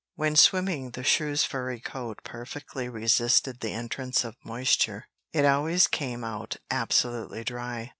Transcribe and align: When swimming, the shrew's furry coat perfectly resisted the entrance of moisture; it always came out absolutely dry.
When 0.15 0.35
swimming, 0.35 0.89
the 0.93 1.03
shrew's 1.03 1.43
furry 1.43 1.79
coat 1.79 2.23
perfectly 2.23 2.89
resisted 2.89 3.59
the 3.59 3.73
entrance 3.73 4.23
of 4.23 4.35
moisture; 4.43 5.05
it 5.31 5.45
always 5.45 5.85
came 5.85 6.23
out 6.23 6.55
absolutely 6.71 7.43
dry. 7.43 7.89